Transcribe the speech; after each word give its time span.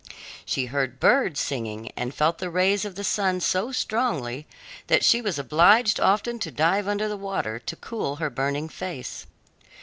She 0.45 0.65
heard 0.65 0.99
birds 0.99 1.39
singing 1.39 1.91
and 1.95 2.11
felt 2.11 2.39
the 2.39 2.49
rays 2.49 2.85
of 2.85 2.95
the 2.95 3.03
sun 3.03 3.39
so 3.39 3.71
strongly 3.71 4.47
that 4.87 5.03
she 5.03 5.21
was 5.21 5.37
obliged 5.37 5.99
often 5.99 6.39
to 6.39 6.49
dive 6.49 6.87
under 6.87 7.07
the 7.07 7.15
water 7.17 7.59
to 7.59 7.75
cool 7.75 8.15
her 8.15 8.31
burning 8.31 8.67
face. 8.67 9.27